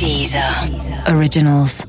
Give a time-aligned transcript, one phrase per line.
[0.00, 0.42] Deezer
[1.14, 1.84] Originals.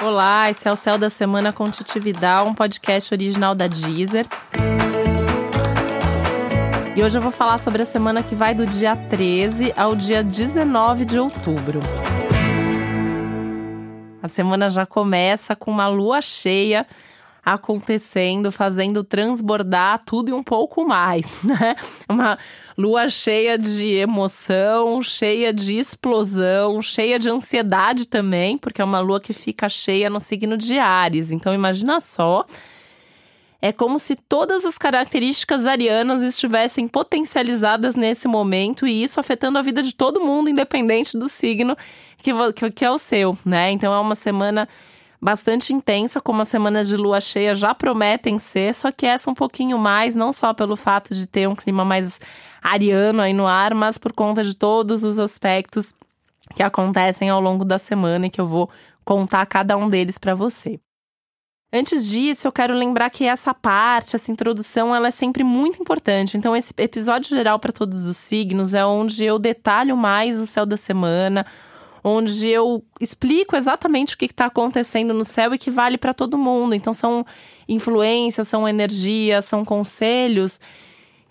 [0.00, 4.26] Olá, esse é o Céu da Semana com Titi Vidal, um podcast original da Deezer.
[6.94, 10.22] E hoje eu vou falar sobre a semana que vai do dia 13 ao dia
[10.22, 11.80] 19 de outubro.
[14.22, 16.86] A semana já começa com uma lua cheia
[17.44, 21.74] acontecendo, fazendo transbordar tudo e um pouco mais, né?
[22.08, 22.38] Uma
[22.76, 29.20] lua cheia de emoção, cheia de explosão, cheia de ansiedade também, porque é uma lua
[29.20, 31.30] que fica cheia no signo de Ares.
[31.32, 32.44] Então imagina só,
[33.62, 39.62] é como se todas as características arianas estivessem potencializadas nesse momento e isso afetando a
[39.62, 41.76] vida de todo mundo, independente do signo
[42.22, 42.32] que,
[42.70, 43.70] que é o seu, né?
[43.70, 44.68] Então é uma semana
[45.20, 49.34] bastante intensa, como as semanas de lua cheia já prometem ser, só que essa um
[49.34, 52.20] pouquinho mais, não só pelo fato de ter um clima mais
[52.62, 55.94] ariano aí no ar, mas por conta de todos os aspectos
[56.54, 58.70] que acontecem ao longo da semana e que eu vou
[59.04, 60.80] contar cada um deles para você.
[61.72, 66.36] Antes disso, eu quero lembrar que essa parte, essa introdução, ela é sempre muito importante.
[66.36, 70.66] Então, esse episódio geral para todos os signos é onde eu detalho mais o céu
[70.66, 71.46] da semana,
[72.02, 76.38] onde eu explico exatamente o que está acontecendo no céu e que vale para todo
[76.38, 76.74] mundo.
[76.74, 77.24] Então, são
[77.68, 80.60] influências, são energias, são conselhos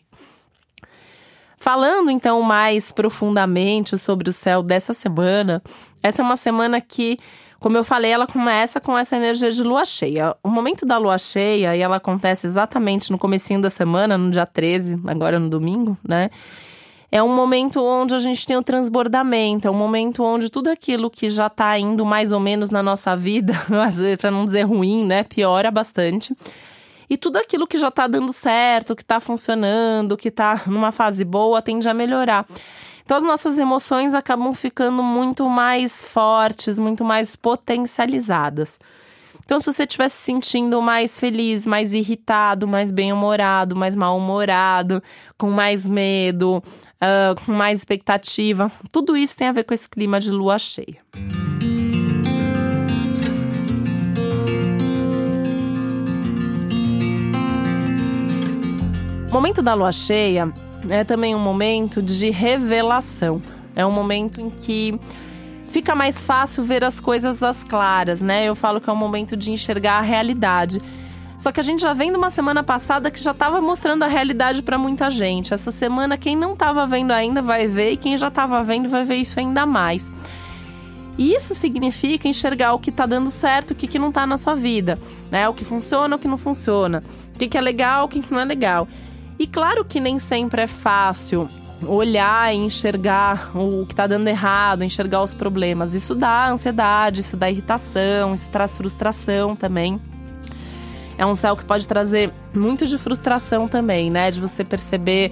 [1.55, 5.61] Falando então mais profundamente sobre o céu dessa semana,
[6.01, 7.19] essa é uma semana que,
[7.59, 10.35] como eu falei, ela começa com essa energia de lua cheia.
[10.41, 14.47] O momento da lua cheia, e ela acontece exatamente no comecinho da semana, no dia
[14.47, 16.31] 13, agora no domingo, né?
[17.15, 21.09] É um momento onde a gente tem o transbordamento, é um momento onde tudo aquilo
[21.09, 23.53] que já está indo mais ou menos na nossa vida,
[24.19, 26.35] para não dizer ruim, né, piora bastante.
[27.09, 31.23] E tudo aquilo que já está dando certo, que está funcionando, que está numa fase
[31.23, 32.45] boa, tende a melhorar.
[33.05, 38.77] Então as nossas emoções acabam ficando muito mais fortes, muito mais potencializadas.
[39.45, 45.03] Então, se você estiver se sentindo mais feliz, mais irritado, mais bem-humorado, mais mal-humorado,
[45.37, 46.63] com mais medo,
[47.01, 50.97] uh, com mais expectativa, tudo isso tem a ver com esse clima de lua cheia.
[59.29, 60.51] O momento da lua cheia
[60.89, 63.41] é também um momento de revelação.
[63.75, 64.97] É um momento em que
[65.67, 68.45] fica mais fácil ver as coisas às claras, né?
[68.45, 70.81] Eu falo que é um momento de enxergar a realidade.
[71.45, 74.07] Só que a gente já vem de uma semana passada que já estava mostrando a
[74.07, 75.53] realidade para muita gente.
[75.53, 79.03] Essa semana, quem não estava vendo ainda vai ver, e quem já estava vendo vai
[79.03, 80.11] ver isso ainda mais.
[81.19, 84.37] E isso significa enxergar o que está dando certo, o que, que não está na
[84.37, 84.97] sua vida,
[85.29, 85.47] né?
[85.47, 87.03] O que funciona, o que não funciona,
[87.35, 88.87] o que, que é legal, o que, que não é legal.
[89.37, 91.47] E claro que nem sempre é fácil
[91.85, 95.93] olhar e enxergar o que está dando errado, enxergar os problemas.
[95.93, 100.01] Isso dá ansiedade, isso dá irritação, isso traz frustração também.
[101.17, 104.31] É um céu que pode trazer muito de frustração também, né?
[104.31, 105.31] De você perceber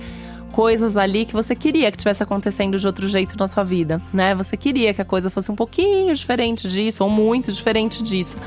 [0.52, 4.36] coisas ali que você queria que tivesse acontecendo de outro jeito na sua vida, né?
[4.36, 8.38] Você queria que a coisa fosse um pouquinho diferente disso ou muito diferente disso.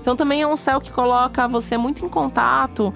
[0.00, 2.92] Então também é um céu que coloca você muito em contato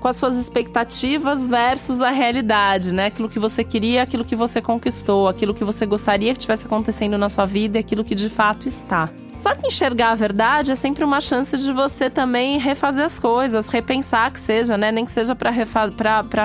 [0.00, 3.06] com as suas expectativas versus a realidade, né?
[3.06, 7.16] Aquilo que você queria, aquilo que você conquistou, aquilo que você gostaria que tivesse acontecendo
[7.18, 9.10] na sua vida e aquilo que de fato está.
[9.32, 13.68] Só que enxergar a verdade é sempre uma chance de você também refazer as coisas,
[13.68, 14.90] repensar que seja, né?
[14.90, 15.50] Nem que seja para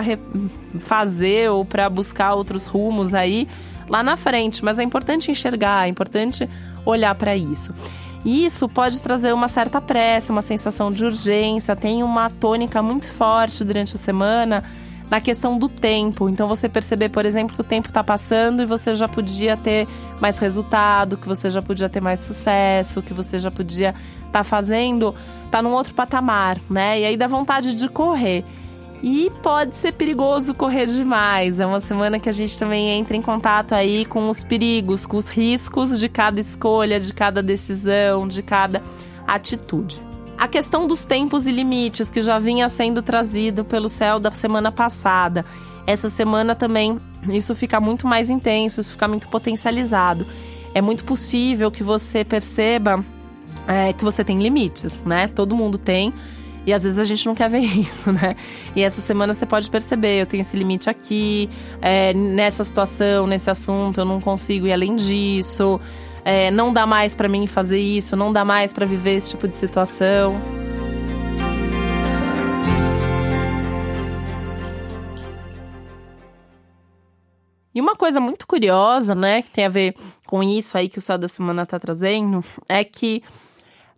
[0.03, 3.47] refazer ou para buscar outros rumos aí
[3.89, 6.49] lá na frente, mas é importante enxergar, é importante
[6.85, 7.73] olhar para isso.
[8.25, 13.63] Isso pode trazer uma certa pressa, uma sensação de urgência, tem uma tônica muito forte
[13.63, 14.63] durante a semana
[15.11, 16.27] na questão do tempo.
[16.27, 19.87] Então você perceber, por exemplo, que o tempo está passando e você já podia ter
[20.19, 24.43] mais resultado, que você já podia ter mais sucesso, que você já podia estar tá
[24.43, 25.13] fazendo,
[25.51, 26.99] tá num outro patamar, né?
[27.01, 28.43] E aí dá vontade de correr.
[29.07, 31.59] E pode ser perigoso correr demais.
[31.59, 35.15] É uma semana que a gente também entra em contato aí com os perigos, com
[35.15, 38.81] os riscos de cada escolha, de cada decisão, de cada
[39.27, 40.01] atitude.
[40.35, 44.71] A questão dos tempos e limites que já vinha sendo trazido pelo céu da semana
[44.71, 45.45] passada.
[45.85, 46.97] Essa semana também
[47.29, 50.25] isso fica muito mais intenso, isso fica muito potencializado.
[50.73, 53.05] É muito possível que você perceba
[53.67, 55.27] é, que você tem limites, né?
[55.27, 56.11] Todo mundo tem.
[56.65, 58.35] E às vezes a gente não quer ver isso, né?
[58.75, 61.49] E essa semana você pode perceber, eu tenho esse limite aqui,
[61.81, 65.79] é, nessa situação, nesse assunto, eu não consigo ir além disso.
[66.23, 69.47] É, não dá mais para mim fazer isso, não dá mais para viver esse tipo
[69.47, 70.35] de situação.
[77.75, 79.95] E uma coisa muito curiosa, né, que tem a ver
[80.25, 83.21] com isso aí que o céu da semana tá trazendo, é que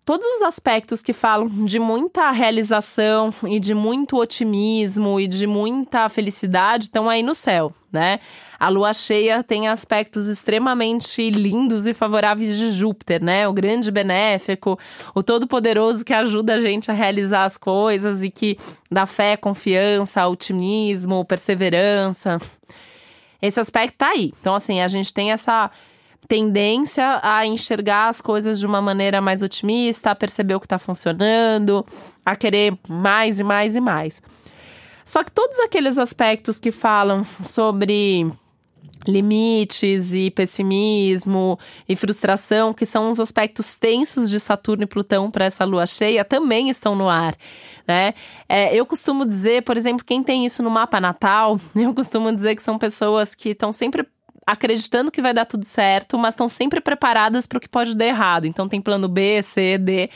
[0.07, 6.07] todos os aspectos que falam de muita realização e de muito otimismo e de muita
[6.07, 8.21] felicidade estão aí no céu, né?
[8.57, 13.49] A lua cheia tem aspectos extremamente lindos e favoráveis de Júpiter, né?
[13.49, 14.79] O grande benéfico,
[15.13, 18.57] o todo-poderoso que ajuda a gente a realizar as coisas e que
[18.89, 22.37] dá fé, confiança, otimismo, perseverança.
[23.41, 24.33] Esse aspecto tá aí.
[24.39, 25.69] Então, assim, a gente tem essa
[26.27, 30.77] tendência a enxergar as coisas de uma maneira mais otimista, a perceber o que está
[30.77, 31.85] funcionando,
[32.25, 34.21] a querer mais e mais e mais.
[35.05, 38.29] Só que todos aqueles aspectos que falam sobre
[39.07, 45.45] limites e pessimismo e frustração, que são os aspectos tensos de Saturno e Plutão para
[45.45, 47.35] essa lua cheia, também estão no ar,
[47.87, 48.13] né?
[48.49, 52.55] É, eu costumo dizer, por exemplo, quem tem isso no mapa natal, eu costumo dizer
[52.55, 54.05] que são pessoas que estão sempre
[54.47, 58.05] acreditando que vai dar tudo certo, mas estão sempre preparadas para o que pode dar
[58.05, 58.45] errado.
[58.45, 60.09] Então tem plano B, C, D.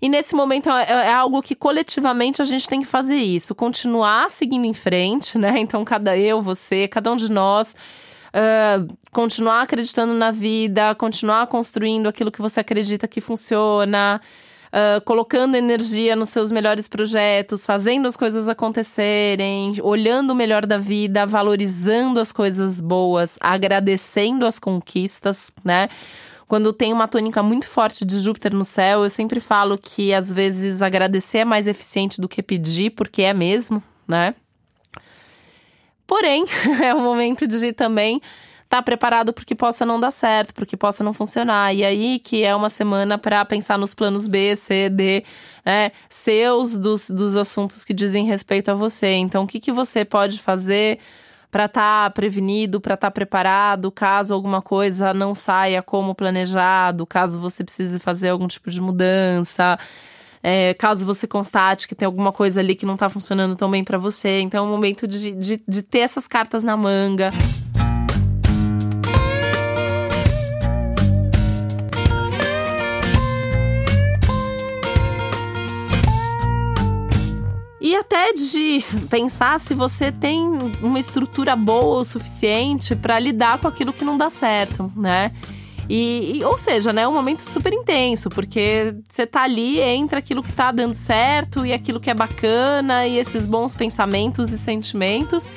[0.00, 4.30] E nesse momento é, é, algo que coletivamente a gente tem que fazer isso, continuar
[4.30, 5.58] seguindo em frente, né?
[5.58, 7.74] Então, cada eu, você, cada um de nós.
[8.28, 14.20] Uh, continuar acreditando na vida, continuar construindo aquilo que você acredita que funciona,
[14.68, 20.78] uh, colocando energia nos seus melhores projetos, fazendo as coisas acontecerem, olhando o melhor da
[20.78, 25.88] vida, valorizando as coisas boas, agradecendo as conquistas, né?
[26.46, 30.32] Quando tem uma tônica muito forte de Júpiter no céu, eu sempre falo que às
[30.32, 34.34] vezes agradecer é mais eficiente do que pedir, porque é mesmo, né?
[36.06, 36.46] Porém,
[36.82, 38.18] é o momento de também
[38.68, 41.74] tá preparado porque possa não dar certo, porque possa não funcionar.
[41.74, 45.24] E aí que é uma semana para pensar nos planos B, C, D,
[45.64, 49.12] né, seus dos, dos assuntos que dizem respeito a você.
[49.14, 50.98] Então, o que, que você pode fazer
[51.50, 57.06] para estar tá prevenido, para estar tá preparado, caso alguma coisa não saia como planejado,
[57.06, 59.78] caso você precise fazer algum tipo de mudança.
[60.42, 63.82] É, caso você constate que tem alguma coisa ali que não está funcionando tão bem
[63.82, 64.40] para você.
[64.40, 67.30] Então é um momento de, de, de ter essas cartas na manga.
[77.88, 80.42] E até de pensar se você tem
[80.82, 85.32] uma estrutura boa o suficiente para lidar com aquilo que não dá certo, né?
[85.88, 90.18] E, e, ou seja, né, é um momento super intenso, porque você tá ali entre
[90.18, 94.58] aquilo que tá dando certo e aquilo que é bacana e esses bons pensamentos e
[94.58, 95.48] sentimentos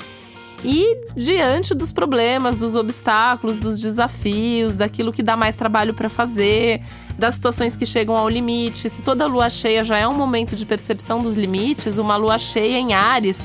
[0.63, 6.81] e diante dos problemas, dos obstáculos, dos desafios, daquilo que dá mais trabalho para fazer,
[7.17, 8.89] das situações que chegam ao limite.
[8.89, 12.77] Se toda lua cheia já é um momento de percepção dos limites, uma lua cheia
[12.77, 13.39] em Ares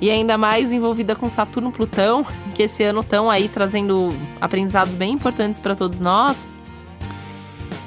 [0.00, 5.14] e ainda mais envolvida com Saturno Plutão, que esse ano estão aí trazendo aprendizados bem
[5.14, 6.46] importantes para todos nós,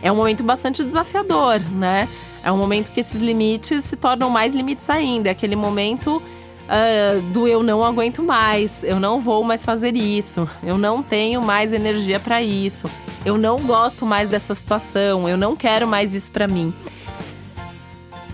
[0.01, 2.07] é um momento bastante desafiador, né?
[2.43, 5.27] É um momento que esses limites se tornam mais limites ainda.
[5.29, 6.21] É aquele momento
[6.69, 11.41] uh, do eu não aguento mais, eu não vou mais fazer isso, eu não tenho
[11.41, 12.89] mais energia para isso,
[13.25, 16.73] eu não gosto mais dessa situação, eu não quero mais isso para mim.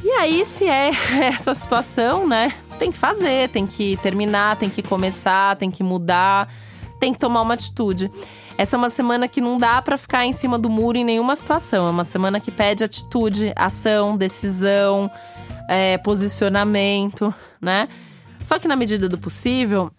[0.03, 0.91] E aí, se é
[1.23, 2.53] essa situação, né?
[2.77, 6.53] Tem que fazer, tem que terminar, tem que começar, tem que mudar,
[6.99, 8.11] tem que tomar uma atitude.
[8.57, 11.35] Essa é uma semana que não dá para ficar em cima do muro em nenhuma
[11.35, 11.87] situação.
[11.87, 15.09] É uma semana que pede atitude, ação, decisão,
[15.69, 17.87] é, posicionamento, né?
[18.39, 19.91] Só que na medida do possível,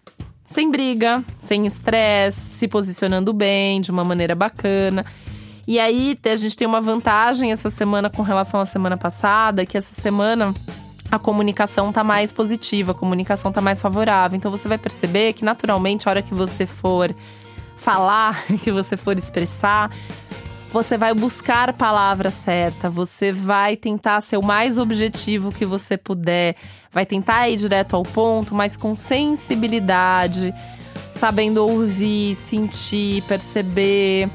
[0.45, 5.05] sem briga, sem estresse, se posicionando bem, de uma maneira bacana.
[5.67, 9.77] E aí a gente tem uma vantagem essa semana com relação à semana passada, que
[9.77, 10.55] essa semana
[11.11, 14.37] a comunicação tá mais positiva, a comunicação tá mais favorável.
[14.37, 17.13] Então você vai perceber que naturalmente a hora que você for
[17.75, 19.91] falar, que você for expressar,
[20.71, 25.97] você vai buscar a palavra certa, você vai tentar ser o mais objetivo que você
[25.97, 26.55] puder,
[26.91, 30.53] vai tentar ir direto ao ponto, mas com sensibilidade,
[31.15, 34.29] sabendo ouvir, sentir, perceber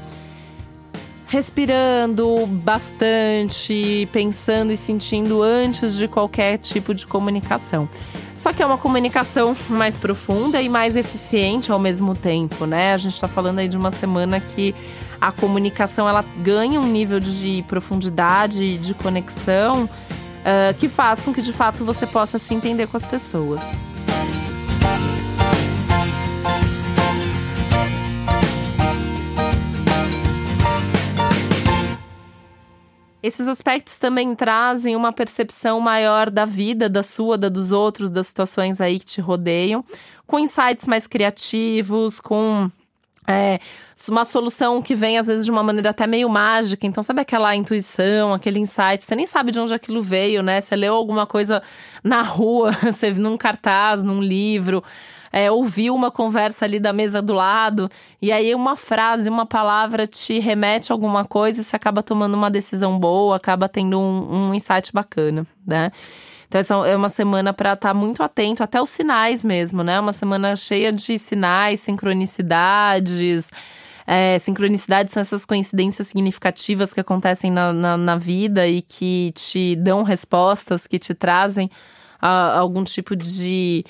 [1.33, 7.89] respirando bastante, pensando e sentindo antes de qualquer tipo de comunicação.
[8.43, 12.91] Só que é uma comunicação mais profunda e mais eficiente ao mesmo tempo, né?
[12.91, 14.75] A gente está falando aí de uma semana que
[15.21, 21.41] a comunicação ela ganha um nível de profundidade, de conexão, uh, que faz com que
[21.41, 23.61] de fato você possa se entender com as pessoas.
[33.23, 38.27] Esses aspectos também trazem uma percepção maior da vida, da sua, da dos outros, das
[38.27, 39.83] situações aí que te rodeiam,
[40.27, 42.69] com insights mais criativos, com
[43.25, 43.59] é,
[44.09, 46.85] uma solução que vem às vezes de uma maneira até meio mágica.
[46.85, 49.03] Então, sabe aquela intuição, aquele insight?
[49.03, 50.61] Você nem sabe de onde aquilo veio, né?
[50.61, 51.61] Você leu alguma coisa
[52.03, 54.83] na rua, você num cartaz, num livro
[55.33, 57.89] é, ouviu uma conversa ali da mesa do lado,
[58.21, 62.35] e aí uma frase, uma palavra te remete a alguma coisa e você acaba tomando
[62.35, 65.91] uma decisão boa, acaba tendo um, um insight bacana, né?
[66.47, 69.99] Então, essa é uma semana para estar tá muito atento, até os sinais mesmo, né?
[69.99, 73.49] Uma semana cheia de sinais, sincronicidades.
[74.05, 79.75] É, sincronicidades são essas coincidências significativas que acontecem na, na, na, vida e que te
[79.77, 81.69] dão respostas, que te trazem
[82.21, 83.85] a, ah, algum tipo de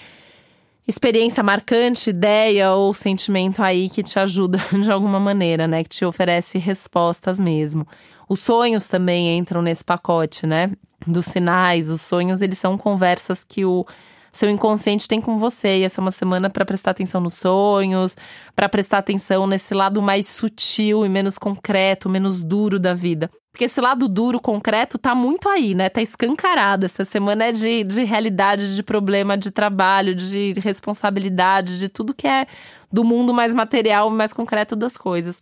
[0.87, 5.83] experiência marcante, ideia ou sentimento aí que te ajuda de alguma maneira, né?
[5.83, 7.87] Que te oferece respostas mesmo.
[8.27, 10.71] Os sonhos também entram nesse pacote, né?
[11.05, 13.85] Dos sinais, os sonhos, eles são conversas que o
[14.33, 15.77] seu inconsciente tem com você.
[15.77, 18.17] E essa é uma semana para prestar atenção nos sonhos,
[18.55, 23.29] para prestar atenção nesse lado mais sutil e menos concreto, menos duro da vida.
[23.51, 25.87] Porque esse lado duro, concreto, tá muito aí, né?
[25.87, 26.87] Tá escancarado.
[26.87, 32.27] Essa semana é de, de realidade, de problema, de trabalho, de responsabilidade, de tudo que
[32.27, 32.47] é
[32.91, 35.39] do mundo mais material, mais concreto das coisas.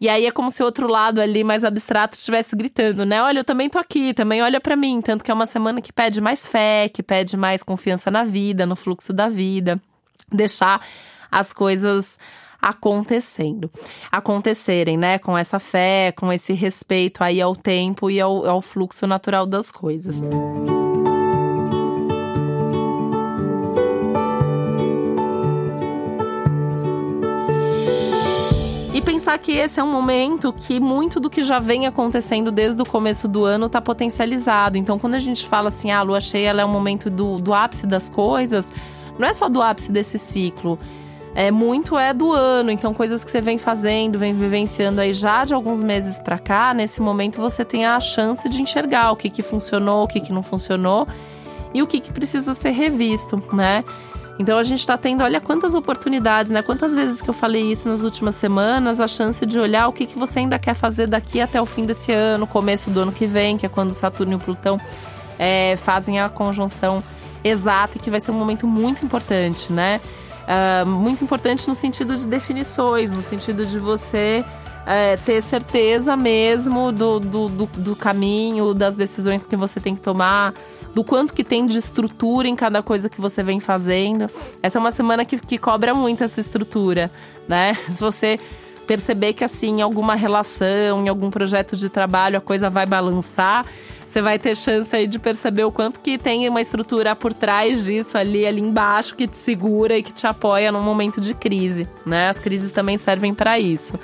[0.00, 3.22] E aí é como se o outro lado ali, mais abstrato, estivesse gritando, né?
[3.22, 5.02] Olha, eu também tô aqui, também olha para mim.
[5.02, 8.64] Tanto que é uma semana que pede mais fé, que pede mais confiança na vida,
[8.64, 9.80] no fluxo da vida.
[10.32, 10.80] Deixar
[11.30, 12.18] as coisas
[12.62, 13.70] acontecendo,
[14.10, 15.18] acontecerem, né?
[15.18, 19.70] Com essa fé, com esse respeito aí ao tempo e ao, ao fluxo natural das
[19.70, 20.22] coisas.
[20.22, 20.79] E
[29.40, 33.26] que esse é um momento que muito do que já vem acontecendo desde o começo
[33.26, 34.78] do ano está potencializado.
[34.78, 37.52] Então, quando a gente fala assim, ah, a lua cheia é um momento do, do
[37.52, 38.72] ápice das coisas,
[39.18, 40.78] não é só do ápice desse ciclo
[41.34, 45.44] é muito é do ano, então coisas que você vem fazendo, vem vivenciando aí já
[45.44, 49.30] de alguns meses para cá, nesse momento você tem a chance de enxergar o que
[49.30, 51.06] que funcionou, o que que não funcionou
[51.72, 53.84] e o que que precisa ser revisto, né?
[54.38, 56.62] Então a gente está tendo, olha quantas oportunidades, né?
[56.62, 60.06] Quantas vezes que eu falei isso nas últimas semanas, a chance de olhar o que,
[60.06, 63.26] que você ainda quer fazer daqui até o fim desse ano, começo do ano que
[63.26, 64.80] vem, que é quando Saturno e Plutão
[65.38, 67.02] é, fazem a conjunção
[67.44, 70.00] exata que vai ser um momento muito importante, né?
[70.50, 74.44] uh, muito importante no sentido de definições, no sentido de você
[74.80, 80.02] uh, ter certeza mesmo do, do, do, do caminho, das decisões que você tem que
[80.02, 80.54] tomar,
[80.94, 84.26] do quanto que tem de estrutura em cada coisa que você vem fazendo.
[84.62, 87.10] Essa é uma semana que, que cobra muito essa estrutura,
[87.48, 87.76] né?
[87.90, 88.40] Se você
[88.86, 93.64] perceber que assim, em alguma relação, em algum projeto de trabalho, a coisa vai balançar,
[94.04, 97.84] você vai ter chance aí de perceber o quanto que tem uma estrutura por trás
[97.84, 101.86] disso ali, ali embaixo, que te segura e que te apoia num momento de crise,
[102.04, 102.28] né?
[102.28, 103.96] As crises também servem para isso.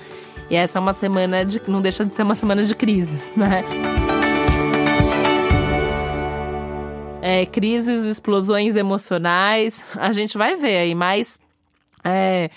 [0.49, 1.61] E essa é uma semana de.
[1.69, 3.65] não deixa de ser uma semana de crises, né?
[7.21, 9.85] É, crises, explosões emocionais.
[9.97, 11.41] A gente vai ver aí, mas.
[12.05, 12.51] É,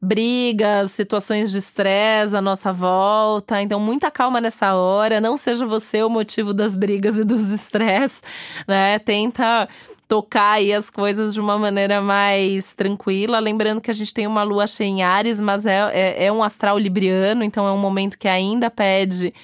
[0.00, 3.60] brigas, situações de estresse à nossa volta.
[3.62, 5.20] Então, muita calma nessa hora.
[5.20, 8.22] Não seja você o motivo das brigas e dos estresses,
[8.66, 8.98] né?
[8.98, 9.68] Tenta
[10.08, 13.38] tocar aí as coisas de uma maneira mais tranquila.
[13.38, 16.42] Lembrando que a gente tem uma lua cheia em Ares, mas é, é, é um
[16.42, 19.34] astral libriano, então é um momento que ainda pede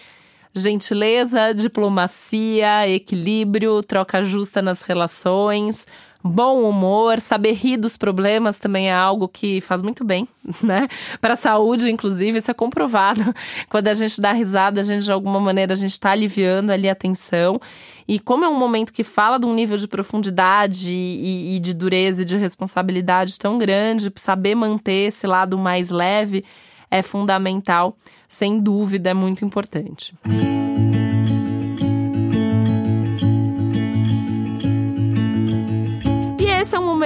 [0.55, 5.87] gentileza, diplomacia, equilíbrio, troca justa nas relações
[6.25, 10.27] bom humor, saber rir dos problemas também é algo que faz muito bem,
[10.63, 10.89] né?
[11.21, 13.21] Para a saúde, inclusive, isso é comprovado.
[13.69, 16.89] Quando a gente dá risada, a gente de alguma maneira a gente está aliviando ali
[16.89, 17.61] a tensão.
[18.09, 21.75] E como é um momento que fala de um nível de profundidade e, e de
[21.75, 26.43] dureza e de responsabilidade tão grande, saber manter esse lado mais leve
[26.91, 27.97] é fundamental,
[28.29, 30.15] sem dúvida, é muito importante.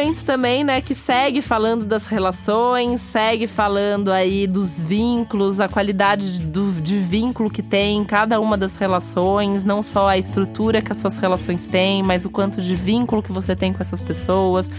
[0.08, 6.40] Momento também, né, que segue falando das relações, segue falando aí dos vínculos, a qualidade
[6.40, 10.98] do, de vínculo que tem cada uma das relações, não só a estrutura que as
[10.98, 14.70] suas relações têm, mas o quanto de vínculo que você tem com essas pessoas,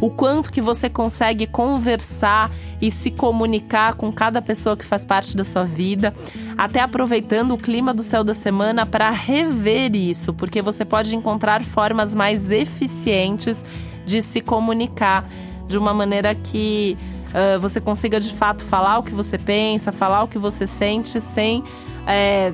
[0.00, 2.50] o quanto que você consegue conversar
[2.80, 6.12] e se comunicar com cada pessoa que faz parte da sua vida,
[6.58, 11.62] até aproveitando o clima do céu da semana para rever isso, porque você pode encontrar
[11.62, 13.64] formas mais eficientes
[14.04, 15.24] de se comunicar
[15.68, 16.96] de uma maneira que
[17.30, 21.20] uh, você consiga de fato falar o que você pensa, falar o que você sente
[21.20, 21.64] sem
[22.06, 22.52] é,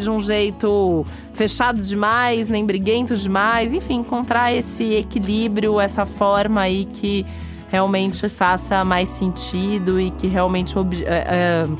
[0.00, 6.86] de um jeito fechado demais, nem briguento demais, enfim, encontrar esse equilíbrio, essa forma aí
[6.86, 7.26] que
[7.70, 10.74] realmente faça mais sentido e que realmente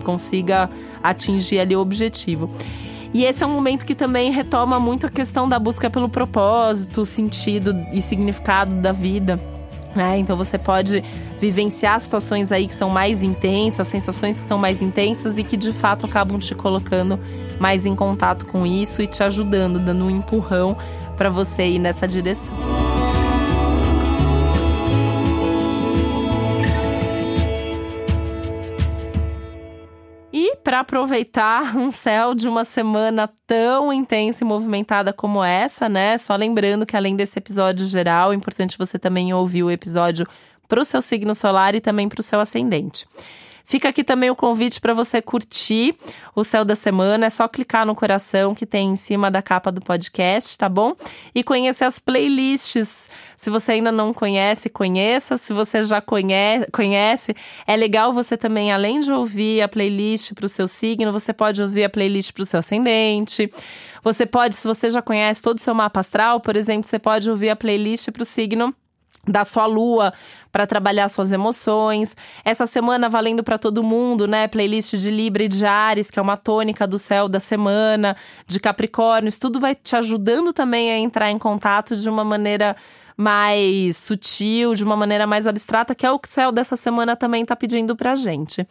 [0.05, 0.69] consiga
[1.03, 2.50] atingir ali o objetivo.
[3.16, 7.06] E esse é um momento que também retoma muito a questão da busca pelo propósito,
[7.06, 9.40] sentido e significado da vida.
[9.94, 10.18] Né?
[10.18, 11.02] Então você pode
[11.40, 15.73] vivenciar situações aí que são mais intensas, sensações que são mais intensas e que de
[15.73, 17.18] fato acabam te colocando
[17.58, 20.76] mais em contato com isso e te ajudando, dando um empurrão
[21.16, 22.86] para você ir nessa direção.
[30.66, 36.18] Para aproveitar um céu de uma semana tão intensa e movimentada como essa, né?
[36.18, 40.26] Só lembrando que além desse episódio geral, é importante você também ouvir o episódio
[40.66, 43.06] para o seu signo solar e também para o seu ascendente.
[43.68, 45.96] Fica aqui também o convite para você curtir
[46.37, 47.26] o céu da semana.
[47.26, 50.94] É só clicar no coração que tem em cima da capa do podcast, tá bom?
[51.35, 53.11] E conhecer as playlists.
[53.37, 55.37] Se você ainda não conhece, conheça.
[55.37, 57.35] Se você já conhece, conhece
[57.66, 61.61] é legal você também, além de ouvir a playlist para o seu signo, você pode
[61.61, 63.50] ouvir a playlist para o seu ascendente.
[64.00, 67.28] Você pode, se você já conhece todo o seu mapa astral, por exemplo, você pode
[67.28, 68.73] ouvir a playlist para o signo
[69.26, 70.12] da sua lua
[70.52, 72.16] para trabalhar suas emoções.
[72.45, 74.49] Essa semana valendo para todo mundo, né?
[74.49, 78.59] Playlist de Libra e de Ares, que é uma tônica do céu da semana, de
[78.61, 82.77] Capricórnios, tudo vai te ajudando também a entrar em contato de uma maneira
[83.16, 87.16] mais sutil, de uma maneira mais abstrata, que é o que o céu dessa semana
[87.16, 88.68] também está pedindo pra gente.